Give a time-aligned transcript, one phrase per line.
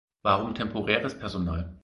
[0.23, 1.77] Warum temporäres Personal?